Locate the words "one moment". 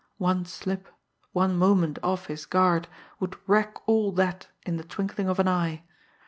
1.31-1.99